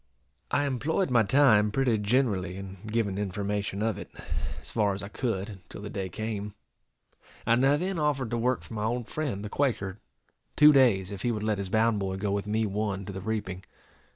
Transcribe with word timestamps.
I 0.49 0.65
employed 0.65 1.11
my 1.11 1.21
time 1.21 1.69
pretty 1.69 1.99
generally 1.99 2.57
in 2.57 2.77
giving 2.87 3.19
information 3.19 3.83
of 3.83 3.99
it, 3.99 4.09
as 4.59 4.71
far 4.71 4.95
as 4.95 5.03
I 5.03 5.09
could, 5.09 5.47
until 5.51 5.83
the 5.83 5.91
day 5.91 6.09
came; 6.09 6.55
and 7.45 7.63
I 7.63 7.77
then 7.77 7.99
offered 7.99 8.31
to 8.31 8.37
work 8.39 8.63
for 8.63 8.73
my 8.73 8.85
old 8.85 9.07
friend, 9.07 9.45
the 9.45 9.47
Quaker, 9.49 9.99
two 10.55 10.73
days, 10.73 11.11
if 11.11 11.21
he 11.21 11.31
would 11.31 11.43
let 11.43 11.59
his 11.59 11.69
bound 11.69 11.99
boy 11.99 12.17
go 12.17 12.31
with 12.31 12.47
me 12.47 12.65
one 12.65 13.05
to 13.05 13.13
the 13.13 13.21
reaping. 13.21 13.63